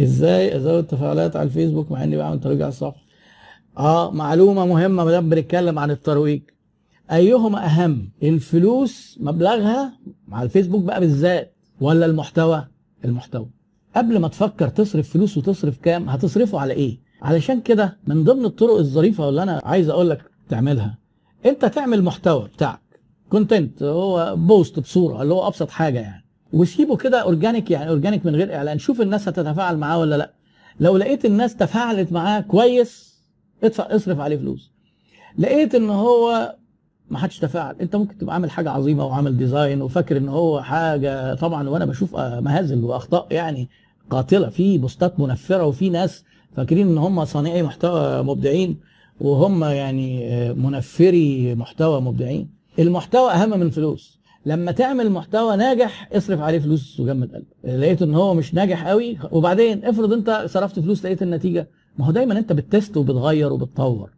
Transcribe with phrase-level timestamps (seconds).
[0.00, 3.02] إزاي ازود تفاعلات على الفيسبوك مع اني بعمل ترويج على الصفحه
[3.78, 6.42] آه معلومة مهمة ما دام بنتكلم عن الترويج.
[7.12, 9.92] أيهما أهم الفلوس مبلغها
[10.28, 12.66] مع الفيسبوك بقى بالذات ولا المحتوى؟
[13.04, 13.46] المحتوى.
[13.96, 18.76] قبل ما تفكر تصرف فلوس وتصرف كام هتصرفه على إيه؟ علشان كده من ضمن الطرق
[18.76, 20.98] الظريفة اللي أنا عايز أقول لك تعملها
[21.46, 22.80] أنت تعمل محتوى بتاعك
[23.28, 26.21] content هو post بصورة اللي هو أبسط حاجة يعني.
[26.52, 28.78] وسيبه كده organic يعني organic من غير إعلان.
[28.78, 30.32] شوف الناس هتتفاعل معاه ولا لأ.
[30.80, 33.12] لو لقيت الناس تفاعلت معاه كويس
[33.64, 34.72] ادفع اصرف عليه فلوس.
[35.38, 36.54] لقيت إن هو
[37.10, 41.34] ما حدش تفاعل أنت ممكن تبقى عامل حاجة عظيمة وعامل design وفاكر إن هو حاجة
[41.34, 43.68] طبعا وأنا بشوف مهازل وأخطاء يعني
[44.10, 44.48] قاتلة.
[44.48, 46.24] في post ات منفرة وفي ناس
[46.56, 48.80] فاكرين إن هم صانعي محتوى مبدعين
[49.20, 52.50] وهم يعني منفري محتوى مبدعين.
[52.78, 57.46] المحتوى أهم من الفلوس لما تعمل محتوى ناجح اصرف عليه فلوس وجمد قلبك.
[57.64, 61.68] لقيت إن هو مش ناجح قوي وبعدين افرض أنت صرفت فلوس لقيت النتيجة.
[61.98, 64.10] ما هو دايما أنت بت test وبتغير وبتطور.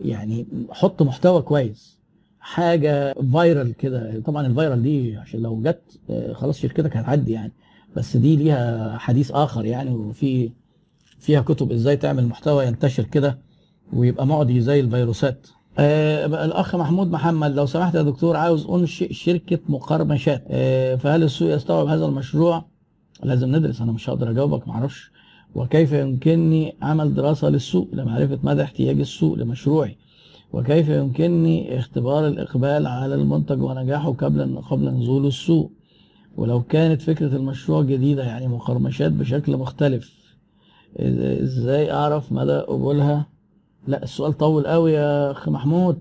[0.00, 1.98] يعني حط محتوى كويس.
[2.40, 4.20] حاجة viral كده.
[4.20, 6.00] طبعا ال viral دي عشان لو جت
[6.32, 7.52] خلاص شركتك هتعدي يعني.
[7.96, 10.50] بس دي ليها حديث آخر يعني وفي
[11.18, 13.38] فيها كتب إزاي تعمل محتوى ينتشر كده
[13.92, 15.46] ويبقى معدي زي الفيروسات.
[15.78, 20.44] آه الأخ محمود محمد لو سمحت يا دكتور عاوز أنشئ شركة مقرمشات.
[20.48, 22.64] آه فهل السوق يستوعب هذا المشروع؟
[23.22, 25.10] لازم ندرس أنا مش هقدر أجاوبك معرفش.
[25.54, 29.96] وكيف يمكنني عمل دراسة للسوق لمعرفة مدى احتياج السوق لمشروعي؟
[30.52, 35.72] وكيف يمكنني اختبار الإقبال على المنتج ونجاحه قبل قبل نزول السوق؟
[36.36, 40.18] ولو كانت فكرة المشروع جديدة يعني مقرمشات بشكل مختلف
[40.96, 43.26] إزاي أعرف مدى قبولها؟
[43.88, 46.00] لا السؤال طول قوي يا أخ محمود.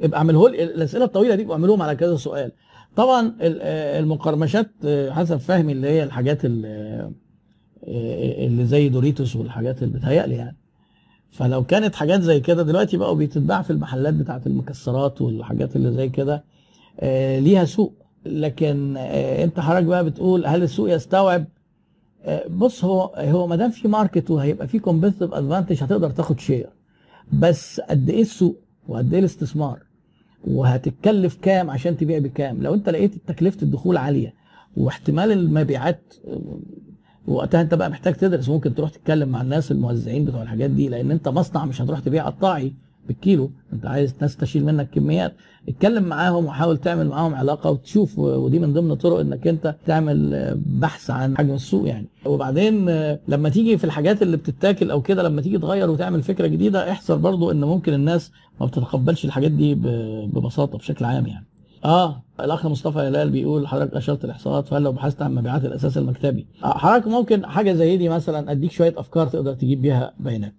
[0.00, 2.52] ابقى اعمله لي الأسئلة الطويلة دي اعملوهم على كذا سؤال.
[2.96, 4.70] طبعا المقرمشات
[5.10, 7.10] حسب فهمي اللي هي الحاجات اللي,
[8.46, 10.56] اللي زي دوريتوس والحاجات اللي بتهيألي يعني.
[11.30, 16.08] فلو كانت حاجات زي كده دلوقتي بقوا بيتتباع في المحلات بتاعة المكسرات والحاجات اللي زي
[16.08, 16.44] كده
[17.38, 17.94] ليها سوق.
[18.26, 21.44] لكن انت حضرتك بقى بتقول هل السوق يستوعب؟
[22.50, 26.68] بص هو هو ما دام في market وهيبقى في competitive advantage هتقدر تاخد share
[27.32, 29.82] بس قد إيه السوق وقد إيه الاستثمار
[30.44, 34.34] وهتتكلف كام عشان تبيع بكام؟ لو انت لقيت تكلفه الدخول عالية
[34.76, 36.14] واحتمال المبيعات
[37.26, 41.10] وقتها انت بقى محتاج تدرس ممكن تروح تتكلم مع الناس الموزعين بتوع الحاجات دي لأن
[41.10, 42.74] انت مصنع مش هتروح تبيع قطاعي.
[43.08, 43.50] بالكيلو.
[43.72, 45.34] انت عايز ناس تشيل منك كميات.
[45.68, 51.10] اتكلم معاهم وحاول تعمل معاهم علاقة وتشوف ودي من ضمن طرق انك انت تعمل بحث
[51.10, 52.06] عن حجم السوق يعني.
[52.26, 52.90] وبعدين
[53.28, 57.16] لما تيجي في الحاجات اللي بتتاكل أو كده لما تيجي تغير وتعمل فكرة جديدة احذر
[57.16, 59.74] برضو ان ممكن الناس ما بتتقبلش الحاجات دي
[60.26, 61.46] ببساطة بشكل عام يعني.
[61.84, 66.46] آه الأخ مصطفى هلال بيقول حضرتك أشرت الإحصاءات فهل لو بحثت عن مبيعات الأساس المكتبي؟
[66.64, 70.54] آه حضرتك ممكن حاجة زي دي مثلا أديك شوية أفكار تقدر تجيب بيها بيانات.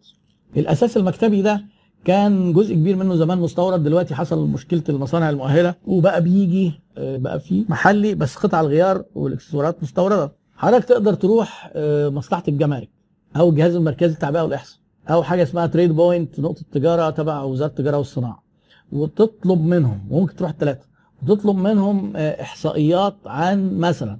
[0.58, 1.66] الأساس المكتبي ده
[2.06, 7.66] كان جزء كبير منه زمان مستورد دلوقتي حصل مشكلة المصانع المؤهلة وبقى بيجي بقى في
[7.70, 10.32] محلي بس قطع الغيار والإكسسوارات مستوردة.
[10.58, 11.72] حضرتك تقدر تروح
[12.10, 12.90] مصلحة الجمارك
[13.36, 14.80] أو الجهاز المركزي للتعبئه والإحصاء
[15.10, 18.44] أو حاجة اسمها تريد بوينت نقطة تجارة تبع وزارة التجارة والصناعة.
[18.92, 20.86] وتطلب منهم وممكن تروح الثلاثه
[21.24, 24.20] وتطلب منهم إحصائيات عن مثلا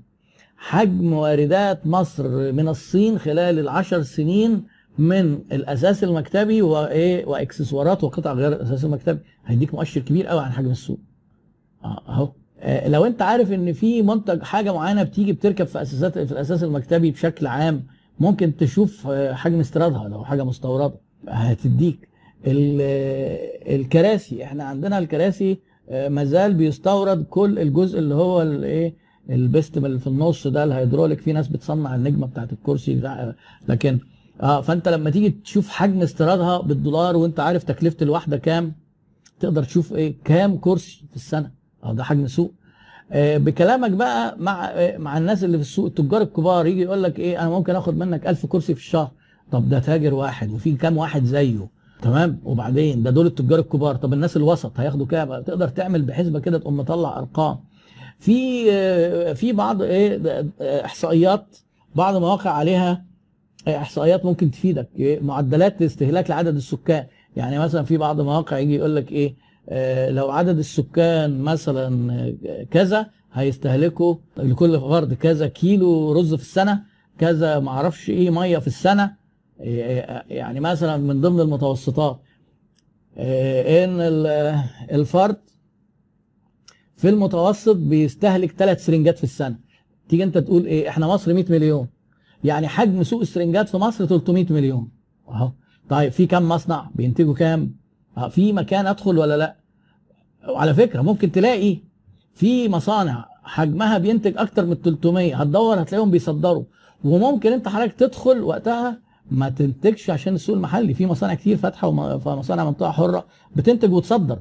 [0.58, 4.64] حجم واردات مصر من الصين خلال العشر سنين
[4.98, 9.20] من الأساس المكتبي وايه واكسسوارات وقطع غيار الأساس المكتبي.
[9.46, 11.00] هيديك مؤشر كبير قوي عن حجم السوق.
[11.86, 12.32] أهو.
[12.60, 16.64] آه لو أنت عارف إن في منتج حاجة معينة بتيجي بتركب في أساسات في الأساس
[16.64, 17.84] المكتبي بشكل عام
[18.20, 20.08] ممكن تشوف حجم استيرادها.
[20.10, 20.94] لو حاجة مستوردة
[21.28, 22.10] هتديك
[23.68, 24.44] الكراسي.
[24.44, 25.58] إحنا عندنا الكراسي
[25.92, 28.96] مازال بيستورد كل الجزء اللي هو الايه
[29.30, 31.22] البست اللي في النص ده الهيدروليك.
[31.22, 33.02] في ناس بتصنع النجمة بتاعت الكرسي
[33.70, 34.00] لكن
[34.42, 38.74] آه فانت لما تيجي تشوف حجم استيرادها بالدولار وانت عارف تكلفة الواحدة كام
[39.40, 41.52] تقدر تشوف إيه كام كرسي في السنة.
[41.84, 42.54] آه ده حجم سوق
[43.12, 47.20] آه بكلامك بقى مع آه مع الناس اللي في السوق التجار الكبار يجي يقول لك
[47.20, 49.12] إيه أنا ممكن اخد منك 1000 كرسي في الشهر.
[49.52, 51.68] طب ده تاجر واحد وفي كام واحد زيه.
[52.02, 53.96] تمام؟ وبعدين ده دول التجار الكبار.
[53.96, 57.58] طب الناس الوسط هياخدوا كام؟ تقدر تعمل بحسبة كده تقوم مطلع أرقام.
[58.20, 61.58] في آه في بعض إيه احصائيات
[61.96, 63.06] بعض مواقع عليها
[63.68, 64.90] إحصائيات ممكن تفيدك.
[65.00, 67.06] معدلات استهلاك لعدد السكان.
[67.36, 69.36] يعني مثلا في بعض المواقع يجي يقول لك إيه؟
[69.70, 72.36] آه لو عدد السكان مثلا
[72.72, 76.84] كذا هيستهلكوا لكل فرد كذا كيلو رز في السنة
[77.18, 79.16] كذا معرفش إيه مية في السنة.
[79.60, 82.20] يعني مثلا من ضمن المتوسطات.
[83.18, 84.00] إن
[84.92, 85.38] الفرد
[86.94, 89.60] في المتوسط بيستهلك ثلاث سرنجات في السنة.
[90.10, 91.88] تيجي أنت تقول إيه؟ إحنا مصر 100 مليون.
[92.46, 94.90] يعني حجم سوق السرنجات في مصر 300 مليون.
[95.30, 95.52] اهو
[95.90, 97.76] طيب في كام مصنع؟ بينتجوا كام؟
[98.18, 99.56] آه في مكان أدخل ولا لأ؟
[100.50, 101.78] وعلى فكرة ممكن تلاقي
[102.34, 106.64] في مصانع حجمها بينتج أكتر من 300 هتدور هتلاقيهم بيصدروا.
[107.04, 109.00] وممكن أنت حضرتك تدخل وقتها
[109.32, 110.94] ما تنتجش عشان السوق المحلي.
[110.94, 113.26] في مصانع كتير فاتحة ومصانع منطقة حرة
[113.56, 114.40] بتنتج وتصدر.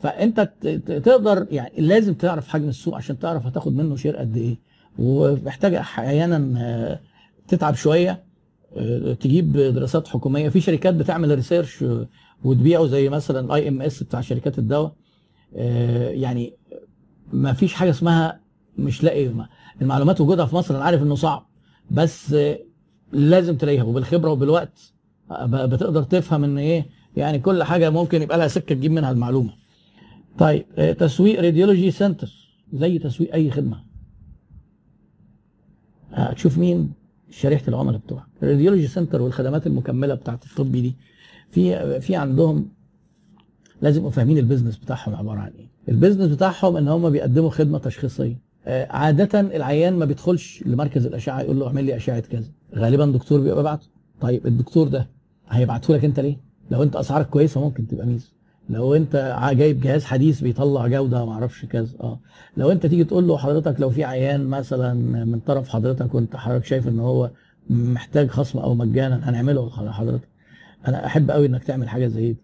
[0.00, 0.40] فأنت
[1.04, 4.58] تقدر يعني لازم تعرف حجم السوق عشان تعرف هتاخد منه شير قد إيه.
[4.98, 6.98] ومحتاج أحيانا
[7.48, 8.24] تتعب شوية
[9.20, 10.48] تجيب دراسات حكومية.
[10.48, 11.84] في شركات بتعمل research
[12.44, 14.92] وتبيعه زي مثلا IMS بتاع شركات الدواء.
[16.12, 16.54] يعني
[17.32, 18.40] ما فيش حاجة اسمها
[18.78, 19.30] مش لاقي
[19.82, 21.46] المعلومات وجودها في مصر أنا عارف إنه صعب.
[21.90, 22.36] بس
[23.12, 23.82] لازم تلاقيها.
[23.82, 24.92] وبالخبرة وبالوقت
[25.44, 29.52] بتقدر تفهم إن إيه يعني كل حاجة ممكن يبقى لها سكة تجيب منها المعلومة.
[30.38, 32.32] طيب تسويق radiology center
[32.72, 33.84] زي تسويق أي خدمة.
[36.12, 36.92] هتشوف مين؟
[37.30, 40.96] شريحة العملاء بتوعك ال radiology center والخدمات المكملة بتاعت الطب دي
[41.50, 42.68] في في عندهم
[43.82, 45.70] لازم يبقوا فاهمين ال business بتاعهم عبارة عن إيه.
[45.88, 48.38] ال business بتاعهم إن هم بيقدموا خدمة تشخيصية.
[48.90, 52.48] عادة العيان ما بيدخلش لمركز الأشعة يقول له اعمل لي أشعة كذا.
[52.74, 53.86] غالبا دكتور بيبقى بعته
[54.20, 55.08] طيب الدكتور ده
[55.48, 56.36] هيبعته لك أنت ليه؟
[56.70, 58.28] لو أنت أسعارك كويسة ممكن تبقى ميزة.
[58.70, 62.20] لو انت جايب جهاز حديث بيطلع جودة ما أعرفش كذا آه.
[62.56, 66.64] لو انت تيجي تقول له حضرتك لو في عيان مثلا من طرف حضرتك وانت حضرتك
[66.64, 67.30] شايف ان هو
[67.70, 70.28] محتاج خصم أو مجانا هنعمله لحضرتك
[70.88, 72.38] أنا احب قوي انك تعمل حاجة زي دي.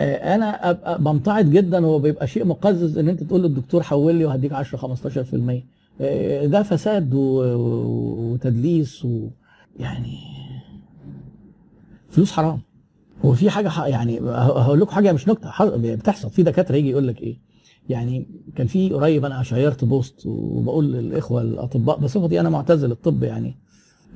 [0.00, 4.52] أنا ابقى بمتعض جدا هو بيبقى شيء مقزز ان انت تقول للدكتور حول لي وهديك
[4.52, 10.18] 10 15% ده فساد وتدليس ويعني
[12.08, 12.60] فلوس حرام.
[13.24, 16.30] هو في حاجة يعني هقول لكم حاجة مش نكتة بتحصل.
[16.30, 17.38] في دكاترة يجي يقول لك إيه
[17.88, 18.26] يعني
[18.56, 23.58] كان في قريب أنا share ت post وبقول للإخوة الأطباء بصفتي أنا معتزل الطب يعني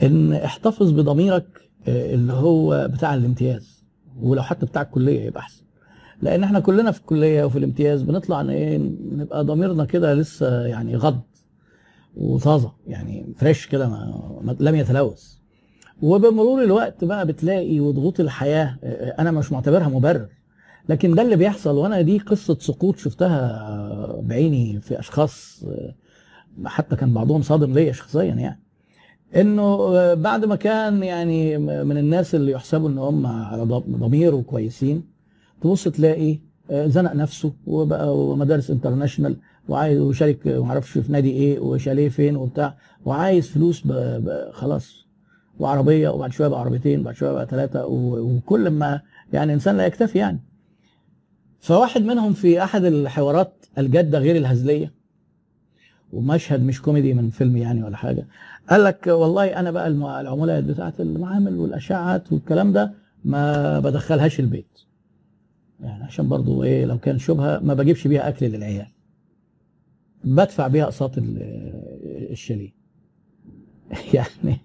[0.02, 1.46] إن احتفظ بضميرك
[1.88, 3.84] اللي هو بتاع الامتياز.
[4.20, 5.62] ولو حتى بتاع الكلية يبقى أحسن.
[6.22, 8.78] لأن إحنا كلنا في الكلية وفي الامتياز بنطلع إيه
[9.12, 11.20] نبقى ضميرنا كده لسه يعني غض
[12.16, 13.86] وطازة يعني fresh كده
[14.60, 15.34] لم يتلوث.
[16.02, 18.76] وبمرور الوقت بقى بتلاقي وضغوط الحياة
[19.18, 20.26] أنا مش معتبرها مبرر.
[20.88, 25.64] لكن ده اللي بيحصل وأنا دي قصة سقوط شفتها بعيني في أشخاص
[26.64, 28.60] حتى كان بعضهم صادم ليا شخصيا يعني.
[29.36, 35.04] إنه بعد ما كان يعني من الناس اللي يحسبوا إن هم على ضمير وكويسين
[35.62, 36.38] تبص تلاقي
[36.72, 39.36] زنق نفسه وبقى مدارس انترناشونال
[39.68, 43.82] وعايز وشارك ما أعرفش في نادي إيه وشاليه فين وبتاع وعايز فلوس
[44.52, 45.03] خلاص.
[45.58, 49.00] وعربية وبعد شوية بقى عربيتين وبعد شوية بقى ثلاثة وكل ما
[49.32, 50.40] يعني انسان لا يكتفي يعني.
[51.58, 54.92] فواحد منهم في أحد الحوارات الجادة غير الهزلية
[56.12, 58.26] ومشهد مش كوميدي من فيلم يعني ولا حاجة
[58.70, 64.78] قال لك والله أنا بقى العملاء بتاعت المعامل والاشعات والكلام ده ما بدخلهاش البيت.
[65.80, 68.86] يعني عشان برضو إيه لو كان شبهة ما بجيبش بيها أكل للعيال.
[70.24, 72.83] بدفع بيها أقساط الشاليه.
[74.14, 74.60] يعني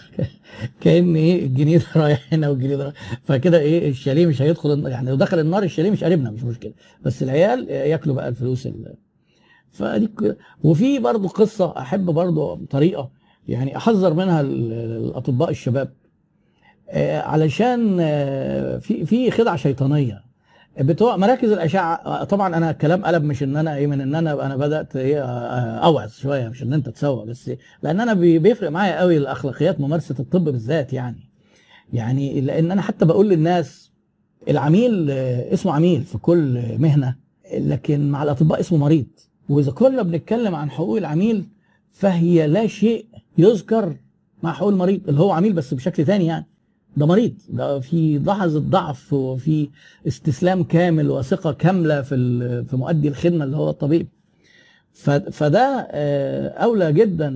[0.80, 5.38] كان إيه الجنيه رايح هنا والجنيه ده فكده إيه الشاليه مش هيدخل يعني لو دخل
[5.38, 6.72] النار الشاليه مش قريبنا مش مشكلة.
[7.02, 8.94] بس العيال ياكلوا بقى الفلوس اللي
[9.70, 10.10] فدي
[10.62, 13.10] وفي برضو قصة أحب برضو طريقة
[13.48, 15.92] يعني أحذر منها الأطباء الشباب.
[17.16, 17.96] علشان
[18.80, 20.29] في في خدعة شيطانية.
[20.78, 24.56] بتوع مراكز الأشعة طبعا أنا الكلام قلب مش إن أنا إيه من إن أنا أنا
[24.56, 25.22] بدأت إيه
[25.84, 27.50] أوعظ شوية مش إن أنت تسوق بس
[27.82, 31.30] لأن أنا بيفرق معايا قوي الأخلاقيات ممارسة الطب بالذات يعني.
[31.92, 33.90] يعني لأن أنا حتى بقول للناس
[34.48, 37.16] العميل اسمه عميل في كل مهنة
[37.54, 39.06] لكن مع الأطباء اسمه مريض.
[39.48, 41.44] وإذا كنا بنتكلم عن حقوق العميل
[41.90, 43.06] فهي لا شيء
[43.38, 43.96] يذكر
[44.42, 46.46] مع حقوق المريض اللي هو عميل بس بشكل ثاني يعني.
[46.96, 47.32] ده مريض.
[47.48, 49.68] ده في لحظه ضعف وفي
[50.08, 54.08] استسلام كامل وثقة كاملة في في مؤدي الخدمة اللي هو الطبيب.
[55.32, 55.80] فده
[56.50, 57.30] أولى جدا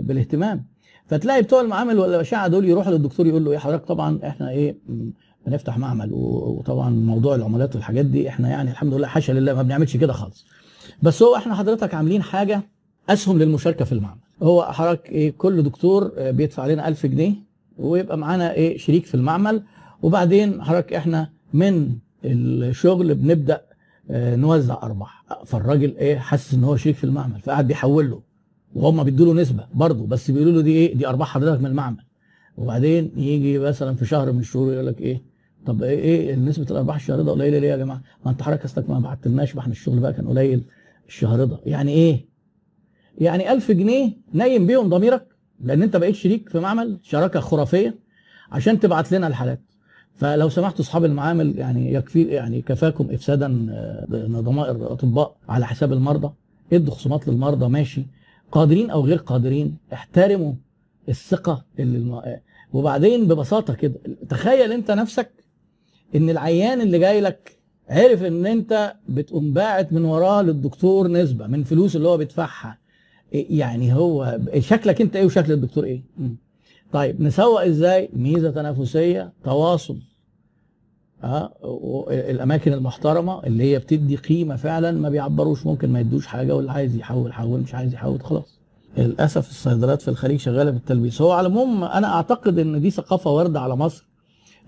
[0.00, 0.64] بالاهتمام.
[1.06, 4.76] فتلاقي بتوع المعامل والأشعة دول يروحوا للدكتور يقول له إيه حضرتك طبعا إحنا إيه
[5.46, 9.96] بنفتح معمل وطبعا موضوع العملات والحاجات دي إحنا يعني الحمد لله حاشا لله ما بنعملش
[9.96, 10.46] كده خالص.
[11.02, 12.62] بس هو إحنا حضرتك عاملين حاجة
[13.08, 14.20] أسهم للمشاركة في المعمل.
[14.42, 17.34] هو حضرتك إيه كل دكتور بيدفع لنا 1000 جنيه
[17.80, 19.62] ويبقى معانا إيه شريك في المعمل.
[20.02, 23.62] وبعدين حضرتك إحنا من الشغل بنبدأ
[24.10, 25.24] آه نوزع أرباح.
[25.46, 28.22] فالراجل إيه حاسس إن هو شريك في المعمل فقعد بيحول له.
[28.74, 32.04] وهم بيدوا له نسبة برضه بس بيقولوا له دي إيه دي أرباح حضرتك من المعمل.
[32.56, 35.22] وبعدين يجي مثلا في شهر من الشهور يقول لك إيه
[35.66, 38.90] طب إيه إيه نسبة الأرباح الشهر ده قليلة ليه يا جماعة؟ ما انت حضرتك أصلك
[38.90, 40.64] ما بعتلناش ما إحنا الشغل بقى كان قليل
[41.08, 42.26] الشهر ده يعني إيه؟
[43.18, 45.26] يعني 1000 جنيه نايم بيهم ضميرك؟
[45.60, 47.94] لأن انت بقيت شريك في معمل شراكة خرافية
[48.52, 49.60] عشان تبعت لنا الحالات.
[50.14, 54.06] فلو سمحتوا أصحاب المعامل يعني يكفي يعني كفاكم إفسادا آه،
[54.40, 56.32] ضمائر الأطباء على حساب المرضى.
[56.72, 58.06] ادوا خصومات للمرضى ماشي.
[58.52, 60.52] قادرين أو غير قادرين احترموا
[61.08, 62.22] الثقة اللي الم...
[62.72, 63.94] وبعدين ببساطة كده
[64.28, 65.30] تخيل انت نفسك
[66.14, 71.64] إن العيان اللي جاي لك عرف إن انت بتقوم باعت من وراه للدكتور نسبة من
[71.64, 72.78] فلوس اللي هو بيدفعها.
[73.32, 76.02] يعني هو شكلك انت إيه وشكل الدكتور إيه؟
[76.92, 79.98] طيب نسوق إزاي؟ ميزة تنافسية تواصل.
[81.24, 81.52] آه
[82.10, 86.96] الأماكن المحترمة اللي هي بتدي قيمة فعلا ما بيعبروش ممكن ما يدوش حاجة واللي عايز
[86.96, 88.58] يحول حول مش عايز يحول خلاص.
[88.98, 91.22] للأسف الصيدليات في الخليج شغالة بالتلبيس.
[91.22, 94.06] هو على العموم أنا أعتقد إن دي ثقافة واردة على مصر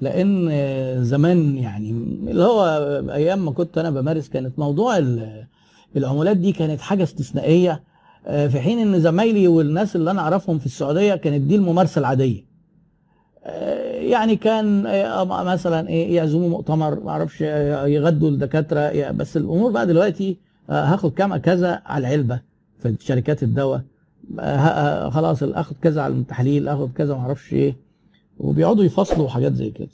[0.01, 0.49] لأن
[1.05, 1.91] زمان يعني
[2.31, 2.65] اللي هو
[3.11, 4.99] أيام ما كنت أنا بمارس كانت موضوع
[5.97, 7.83] العمولات دي كانت حاجة استثنائية
[8.25, 12.45] في حين إن زمايلي والناس اللي أنا أعرفهم في السعودية كانت دي الممارسة العادية.
[13.45, 19.87] آه، يعني كان آه، مثلا إيه يعزموا مؤتمر ما أعرفش يغدوا الدكاترة بس الأمور بقى
[19.87, 20.37] دلوقتي
[20.69, 22.41] هاخد كام كذا على العلبة
[22.79, 23.83] في شركات الدواء.
[25.11, 27.77] خلاص آخد كذا على التحليل آخد كذا ما أعرفش إيه.
[28.39, 29.89] وبيقعدوا يفصلوا حاجات زي كده.